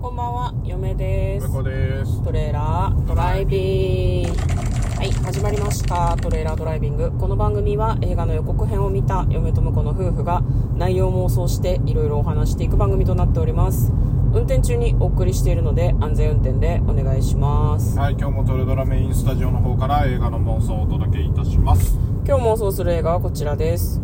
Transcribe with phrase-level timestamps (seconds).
[0.00, 1.46] こんばんは、嫁です。
[1.62, 4.30] ですトレーラードライビング。
[4.30, 6.16] はい、始まりました。
[6.16, 7.12] トレーラードライビング。
[7.18, 10.42] この番組は映画の予告編を見た嫁と婿の夫婦が
[10.74, 13.92] 内容を妄想していろいろお話していく番組となっております。
[14.32, 17.98] 運転中にお送りしているので安全運転でお願いします。
[17.98, 24.00] はい今日もトレドラメインスタジオの方から映画の妄想をお届けいたします今日妄想する映画はこちらです。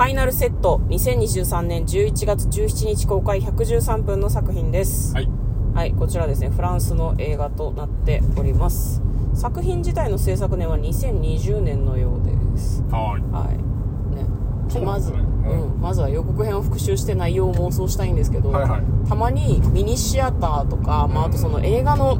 [0.00, 5.12] ファイナルセット2023年11月17日公開113分の作品です。
[5.12, 5.28] はい
[5.74, 9.02] はい、こちらですね、フランスの映画となっております。
[9.34, 12.82] 作品自体の制作年は2020年のようです。
[12.90, 14.16] はいはい。
[14.16, 14.24] ね。
[14.70, 22.18] そうまず、うん、まずは予告編を復習して内容を妄想したいんですけど、はいはいたまにミニシアターとか、まあ、あとその映画の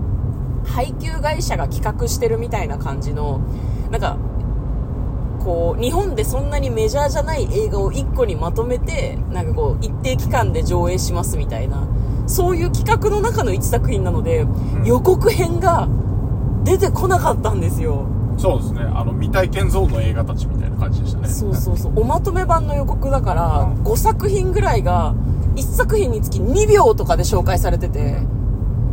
[0.66, 3.40] 配給会社が企画してるみたいな感じの、
[3.90, 4.18] なんか、
[5.40, 11.88] こう、日本でそんなにメジャーじゃない映画を1個にまとめて、なんかこう、一定期間で上映しますみたいな、
[12.26, 15.88] そういう企画の中の1作品なので、ん予告編が
[16.64, 18.06] 出てこなかったんですよ。
[18.36, 21.92] そうですねあの未体験ゾーンの映画たちみたいな感じでしたねそうそうそう。
[22.00, 25.14] おまとめ版の予告だから、うん5作品ぐらいが、
[25.56, 28.22] 1作品につき2秒とかで紹介されてて、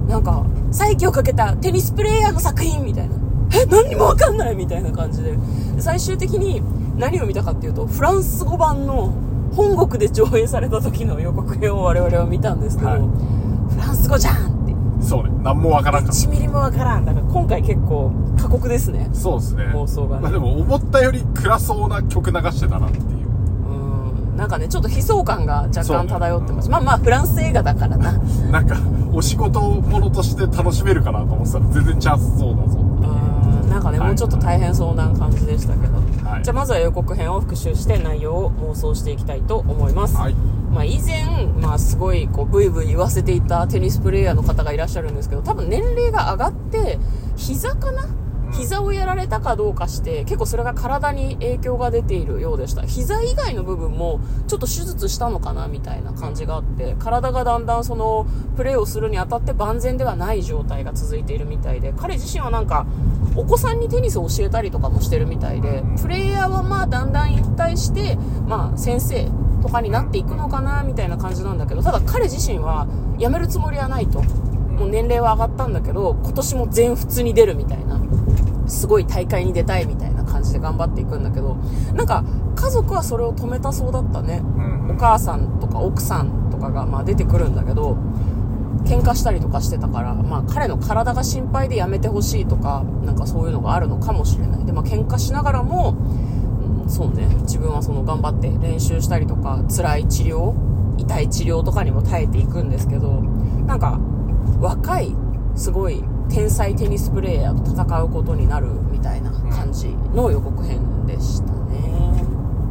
[0.08, 3.16] なんか、再起をかけたテニスプレイヤーの作品みたいな。
[3.62, 5.32] え、何にもわかんないみたいな感じで。
[5.76, 6.62] で最終的に
[6.98, 9.14] 何を見たかっていうと、フランス語版の
[9.54, 13.02] 本国で上映された時の予告編を我々は見たんですけど、はい
[13.68, 14.76] フランス語じゃんって。
[15.06, 17.06] そうね何もわからんかっ1ミリもわからん。
[17.06, 19.16] だから今回結構過酷ですねた。
[19.16, 23.06] そうですね妄想がねまあ、でも思ったより暗そうな曲流してたなっていう
[23.70, 26.70] うんなんかね、ちょっと悲壮感が若干漂ってます。
[26.70, 28.14] まあまあ、フランス映画だからな。
[28.52, 28.78] なんか
[29.14, 33.27] お仕事ものとして楽しめるかなと思ってたら全然チャンスそうだぞうん、
[33.68, 35.96] なんかね、はいもうちょっと大変そうな感じでしたけど。
[35.96, 40.16] はいじゃあまずは予告編を復習して内容を妄想していきたいと思います。
[40.16, 40.36] はい
[40.72, 47.00] まあ以前、まあすごいこうブイブイ言わせていたテニスプレイヤーの方がいらっしゃるんですけど、多分年齢が上がって、
[47.36, 48.04] 膝かな
[48.52, 52.84] 膝をやられたかどうかして、結構それが体に影響が出ているようでした。
[52.84, 58.26] 膝以外の部分もちょっと手術したのかなみたいな感じがあって、体がだんだんその
[58.56, 62.86] プレーをするにあたって万全ではない状態が続いているみたいで、彼自身はなんか
[63.36, 69.30] お子さんにテニスを教えたりとかもしてるみたいで、プレイヤーはまあだんだん引退して、まあ先生
[69.62, 72.88] とかになっていくのかなみたいな感じなんだけど、ただ彼自身は
[73.18, 74.24] 辞めるつもりはないと。
[74.78, 77.97] もう年齢は上がったんだけど、今年も全仏に出るみたいな。
[78.68, 81.56] すごい大会に出たいみたいな感じで頑張っていくんだけど、
[81.94, 82.24] なんか
[82.56, 84.42] 家族はそれを止めたそうだったね。
[84.44, 87.98] うんお母さんとか奥さんとかがまあ出てくるんだけど、
[88.86, 94.66] 喧嘩したりとかしてたから、まあ彼の体が心配でやめてほしいとか、なんかそういうのがあるのかもしれない。
[94.66, 95.96] で、まあ喧嘩しながらも、
[96.84, 100.56] うんそうね、自分はその頑張って練習したりとか、辛い治療、
[100.98, 103.22] 痛い治療とかにも耐えていくんですけど、
[103.68, 104.00] なんか
[104.62, 105.14] 若い、
[105.58, 112.14] すごい天才テニスプレーヤーと戦うことになるみたいな感じの予告編でしたね。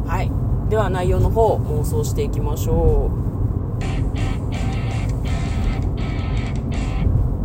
[0.07, 0.31] はい。
[0.69, 3.17] では内容の方妄想していきましょう。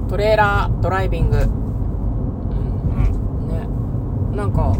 [0.08, 1.38] トレーラードライビング。
[1.38, 3.66] うんね。
[4.36, 4.76] なんか、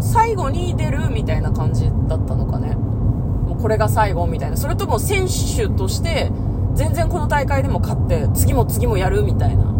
[0.00, 2.74] 最後に出るみたいな感じだったのかね。
[2.74, 4.56] もうこれが最後みたいな。
[4.56, 6.32] それとも選手として、
[6.74, 9.79] 全然この大会でも勝って、次も次もやるみたいな。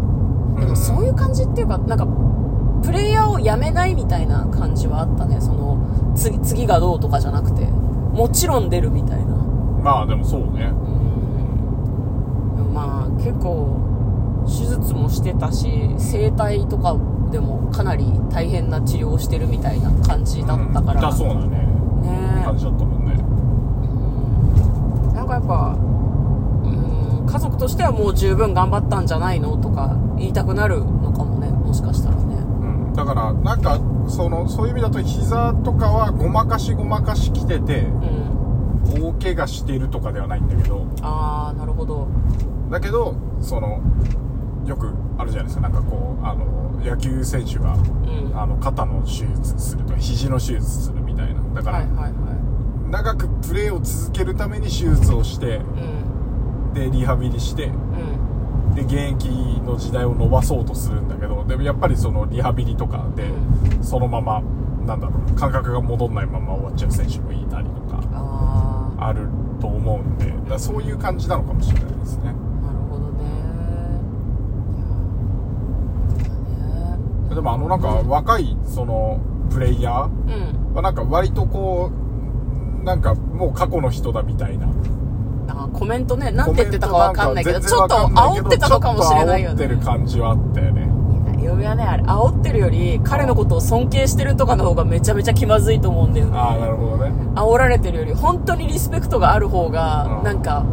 [0.61, 2.07] でもそういう感じっていうか、なんか、
[2.83, 5.41] プレイヤーを辞めないみたいな感じはあったね。
[5.41, 5.79] その、
[6.15, 9.37] 次、次がどうとかじゃなくて、もちろん出るみたいな。
[9.83, 10.73] まあでもそうね。
[12.59, 12.75] うん。
[12.75, 16.97] まあ結構手術もしてたし整体とか
[17.31, 21.15] でもかなり大変な治療をしてるみたいな感じだったから、うん。
[21.15, 21.59] 痛そうなね。
[22.03, 22.43] ね。
[22.45, 23.15] 感じだったもんね。
[25.15, 25.77] なんかやっぱ
[27.41, 32.37] 族としてはもう十分頑張ったんじゃないのとか言いたくなるのかもねもしかしたらね。
[32.37, 32.95] うん。
[32.95, 38.41] だからなんかそのそういう意味だと膝とかはごまかしごまかしきててうん。
[39.05, 40.87] 大怪我してるとかではないんだけど。
[41.03, 42.09] ああなるほど。
[42.71, 43.81] だけどその
[44.67, 45.63] よくあるじゃないですか。
[45.63, 46.45] なんかこうあの
[46.85, 48.39] 野球選手がうん。
[48.39, 51.41] あの肩の手術すると肘の手術するみたいな。
[51.55, 52.13] だから、はいはいはい。
[52.91, 56.10] 長くプレーを続けるために手術をしてうん
[56.75, 58.75] でリハビリしてうん。
[58.75, 58.95] で現
[59.27, 59.29] 役
[59.63, 63.29] の時代を伸ばそうとするんだけどでもやっぱりそのリハビリとかで
[63.83, 64.41] そのまま
[64.87, 68.01] なんだろう感覚が戻んないまま終わっちゃう選手もいたりとか
[68.99, 69.27] ある
[69.61, 72.25] と思うんでだそういう感じなのかもしれないですね。
[72.27, 72.37] なる
[72.89, 73.25] ほどね。
[76.49, 79.21] いやねでもあのなんか若いその
[79.51, 80.75] プレイヤーうん。
[80.75, 81.91] はなんか割とこ
[82.81, 84.69] うなんかもう過去の人だみたいな
[85.53, 90.91] あコメントねなんて言ってたかわかんないけどちょっと煽ってたのかもしれないよちょっと煽ってるね感じはあったよね。
[91.43, 96.39] 嫁はねあれ煽ってるより彼のことを尊敬してるとかの方がめちゃめちゃ気まずいと思うんだよね。
[96.39, 97.13] ああなるほどね。
[97.35, 100.25] 煽られてるより本当にリスペクトがある方がうん。
[100.25, 100.65] なんか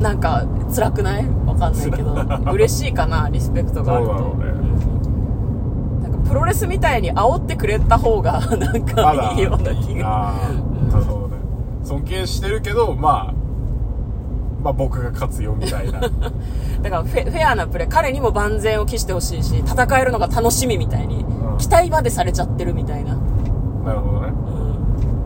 [0.00, 1.26] なんか辛くない？
[1.46, 2.14] わかんないけど
[2.52, 4.12] 嬉しいかなリスペクトがあると。
[4.12, 4.44] そうだろうね。
[4.44, 9.32] うんなんかプロレスみたいに煽ってくれた方がなんまかだ。
[9.36, 10.30] いいような気が。
[10.30, 11.29] ああなるほどね
[11.84, 13.34] 尊敬してるけどまあ
[14.62, 16.00] まあ僕が勝つよみたいな。
[16.82, 21.58] だからフェアなプレー彼にも万全を期してほしいし戦えるのが楽しみみたいにうん。
[21.58, 23.16] 期待までされちゃってるみたいな、
[23.84, 24.28] なるほどね。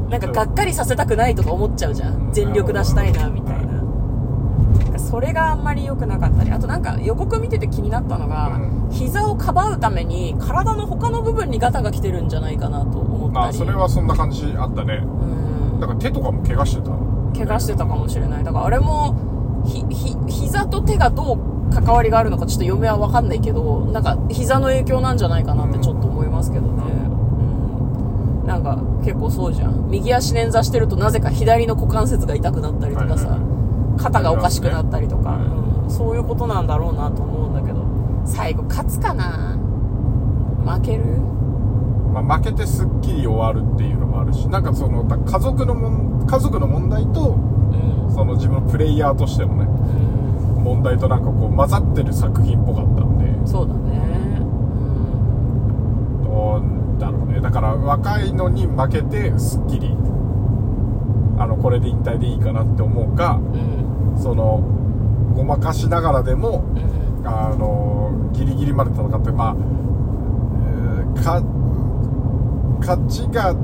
[0.05, 2.31] うん、なんかがっかりさせたくないとか思っちゃうじゃん。
[2.33, 3.73] 全力出したいなみたいな。
[3.73, 8.91] なんかそれがあんまり良くなかったりあとなんか予告見てて気になったのが、うん。
[8.91, 13.47] 膝をかばうために体の他の部分にガタが来てるんじゃないかなと思ったり。
[13.49, 15.03] あそれはそんな感じあったね。
[15.03, 16.91] うんだから手とかも怪我してた？
[17.37, 18.45] 怪我してたかもしれない。
[18.45, 29.91] だからあれもひひ膝と手がどう関わりがあるのかちょっと嫁は分かんないけどなんか膝の影響なんじゃないかなってちょっと思いますけどね、うん、なんか結構そうじゃん。
[29.91, 34.03] 右足捻挫してるとなぜか左の股関節が痛くなったりとかさ、はいはい。
[34.03, 37.85] 肩がおかしくなったりとか、うん、そういうことなんだろうなと思うんだけど。
[38.27, 39.59] 最後勝つかな？
[40.65, 41.05] 負ける？
[42.15, 45.89] まあ、負けてすっきり終わるっていうのもあるしなんかそのだ家族のも
[46.23, 47.35] ん家族の問題と
[47.75, 53.47] うん、その自分のプレイヤーとしてのねうん、問題となんかこう混ざってる作品っぽかったんで。
[53.47, 53.99] そうだね。
[54.39, 56.63] うんど
[56.97, 57.41] うだろうね。
[57.41, 59.89] だから若いのに負けてすっきり
[61.37, 63.41] あのこれで引退でいいかなって思うか
[64.15, 64.23] うん。
[64.23, 64.63] その
[65.35, 67.27] ごまかしながらでもうん。
[67.27, 71.43] あのギリギリまで戦ってまあ、えーか
[72.85, 73.55] 勝ちが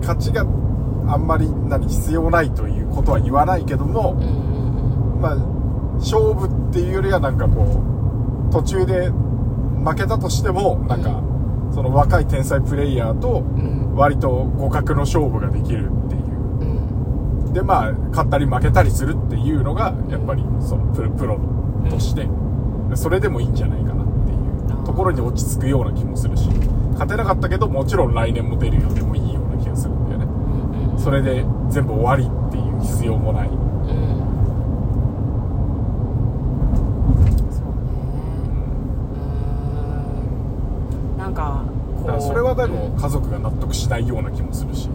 [0.00, 4.14] 勝ちがあんまり何必要ないということは言わないけども、
[5.20, 5.36] まあ
[5.96, 7.82] 勝負っていうよりはなんかこ
[8.48, 11.22] う途中で負けたとしてもなんか、
[11.74, 13.80] その若い天才プレイヤーとうん。
[13.96, 16.22] 割と互角の勝負ができるっていう。
[16.60, 16.64] う
[17.50, 17.52] ん。
[17.52, 21.40] でまあ勝ったり負けたりするっていうのがやっぱりそのプロ
[21.90, 22.28] として、
[22.94, 26.48] それでもいいんじゃないかなっていうところに落ち着くような気もするし
[26.92, 30.24] 勝てなかったけどもちろん来年も出るよでもいいような気がするんだよね。
[30.24, 30.92] うん。
[30.94, 33.48] うんそれで全部終わりっていう必要もない。
[33.48, 33.54] うん。
[37.50, 37.72] そうね。
[41.14, 41.18] うん。
[41.18, 41.64] なんか
[42.00, 44.90] だからそれはでも家族が納得しないような気もするし。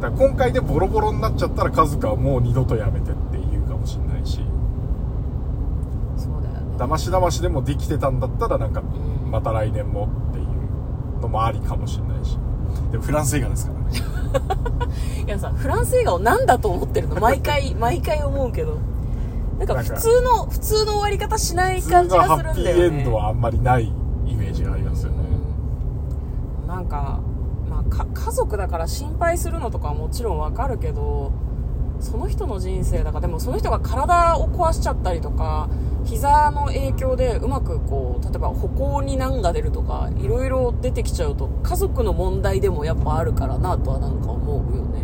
[0.00, 4.40] だから今回でボロボロになっちゃったら家族はもう二度とやめてって言うかもしれないし。
[6.16, 6.76] そうだよね。
[6.76, 9.30] だましだましでもできてたんだったらなんかうん。
[9.30, 10.08] また来年も
[11.22, 12.38] のもありかもしれないし。
[12.90, 14.02] でもフランス映画ですからね。
[15.26, 17.20] いやさフランス映画を何だと思ってるの？
[17.20, 18.78] 毎回 毎回思うけど。
[19.58, 23.92] なんか普通の普通の終わり方しない感じがするッピーエんだよねンドはあんまりない
[24.26, 25.18] イメージがありますよね。
[26.64, 27.20] うんなんか、
[27.68, 31.32] まあ、か家族だから心配するのとかはもちろんわかるけど
[32.02, 35.70] その人の人生だからでもその人が体を壊しちゃったりとか
[36.04, 45.00] 膝の影響でうまくこう例えば歩行に難が出るとかいろいろ出てきちゃうと家族の問題でもやっぱあるからなとはなんか思うよね。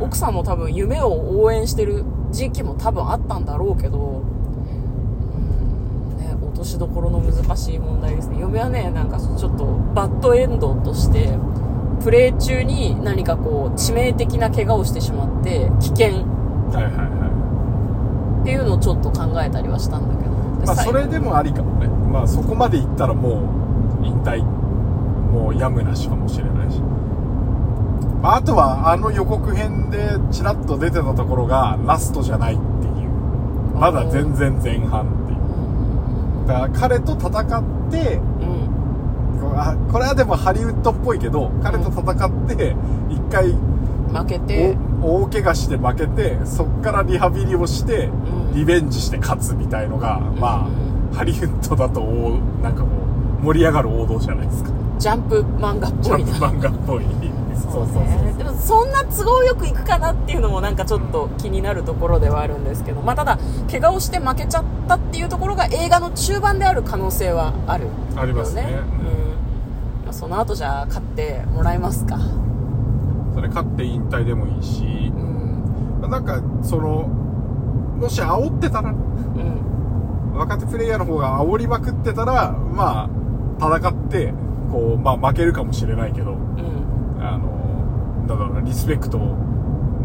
[0.00, 8.38] 奥さんも多分夢を応援してる時期も多分あったんだろうけど、うんね、落としどころの難しい問題ですね。
[8.40, 11.36] 嫁はねなんかちょっとバッドエンドとして
[12.02, 16.26] プレー中に何かこう致命的な怪我をしてしまって危険。
[18.42, 20.34] っていうのをちょっと考えたりはしたんだけど、い
[20.66, 21.86] まあ最それでもありかもね。
[21.86, 23.42] まあそこまでいったらも
[24.02, 26.80] う引退もうやむなしかもしれないし。
[28.20, 33.10] まああとはあの予告編でチラッと出てたところがラストじゃないっていう。
[33.78, 36.48] まだ全然前半っていう。
[36.48, 38.31] だから彼と戦ってうん
[39.56, 42.76] あこれはでもハリウッドっぽいけど彼と戦って
[43.10, 43.52] 一回
[44.12, 48.54] 負けて、お大怪我して負けてそっからリハビリをしてうん。
[48.54, 50.68] リベンジして勝つみたいのが、ま
[51.12, 52.90] あハリウッドだとおなんかも
[53.40, 54.70] う盛り上がる王道じゃないですか。
[54.98, 56.32] ジャンプ漫画っジぽいな。
[56.32, 57.04] ャンプ漫画っぽい。
[57.72, 63.38] そうそうそうねでもそんな都合よくいくかなっていうのもなんかちょっと気になるところではあるんですけど、まあ、ただ
[63.70, 68.66] 怪我をして負けちゃったっていうところが映画の中盤である可能性はあるよ、ありますね。
[69.06, 69.21] うん
[70.12, 72.18] まあ、その後じゃあ勝ってもらえますか？
[73.34, 76.10] それ勝って引退でもいいしうん。
[76.10, 77.08] なんかその
[77.98, 80.34] もし煽ってたらうん。
[80.34, 83.08] 若手プレイヤーの方が煽りまくってたらま
[83.58, 84.34] あ戦って
[84.70, 87.16] こう、まあ、負けるかもしれないけどうん。
[87.18, 89.38] あのだからリスペクトの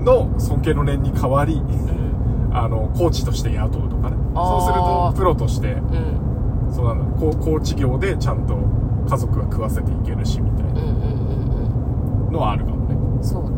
[0.05, 2.55] の尊敬の念に代わりうん。
[2.55, 4.15] あのコーチとして雇うとかね。
[4.33, 6.73] そうするとプロとしてうん。
[6.73, 8.55] そうなんだココーチ業でちゃんと
[9.07, 10.81] 家族が食わせていけるしみたいな
[12.31, 12.95] のはあるかもね。
[12.95, 13.57] うんそうね。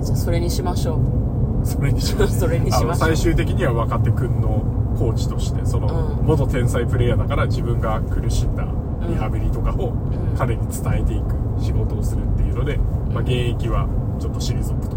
[0.00, 1.66] えじゃあそれにしましょう。
[1.66, 2.94] それにしまし それにしましょう。
[2.94, 4.62] 最終的には若手くんの
[4.98, 5.88] コーチとしてその、
[6.20, 6.26] うん。
[6.26, 8.64] 元天才プレイヤーだから自分が苦しんだ
[9.08, 9.92] リハビリとかをん。
[10.38, 12.78] 彼に伝えていく仕事をするっていうので、
[13.12, 13.86] まあ、現役は
[14.18, 14.96] ちょっと退くと。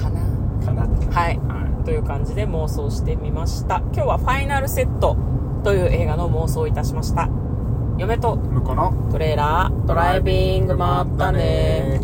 [0.00, 0.20] かな。
[0.64, 0.82] かな。
[1.10, 1.40] はい。
[1.48, 3.78] はという感じで妄想してみました。
[3.92, 5.16] 今日は「ファイナルセット」
[5.62, 7.28] という映画の妄想をいたしました。
[7.98, 12.00] 嫁とい向こうのトレーラードライビングまったね